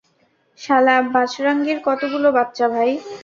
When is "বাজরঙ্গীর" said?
1.13-1.79